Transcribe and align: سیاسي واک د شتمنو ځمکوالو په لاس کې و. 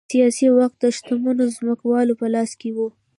سیاسي 0.13 0.47
واک 0.55 0.73
د 0.79 0.83
شتمنو 0.97 1.45
ځمکوالو 1.57 2.13
په 2.21 2.27
لاس 2.33 2.51
کې 2.61 2.69
و. 2.75 2.77